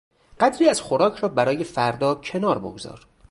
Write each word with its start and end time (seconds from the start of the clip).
قدری 0.39 0.69
از 0.69 0.81
خوراک 0.81 1.17
را 1.17 1.29
برای 1.29 1.63
فردا 1.63 2.15
کنار 2.15 2.59
بگذار. 2.59 3.07